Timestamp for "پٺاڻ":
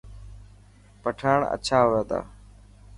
1.01-1.39